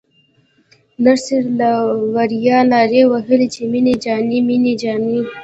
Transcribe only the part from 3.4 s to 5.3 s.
چې مينه جانې مينه جانې.